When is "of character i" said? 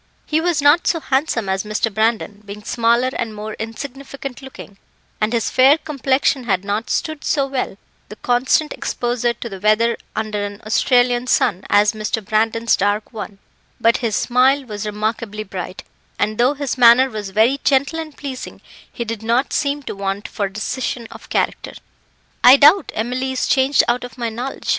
21.11-22.57